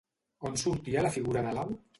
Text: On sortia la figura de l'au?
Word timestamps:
On 0.49 0.57
sortia 0.61 1.05
la 1.07 1.13
figura 1.19 1.47
de 1.49 1.57
l'au? 1.59 1.81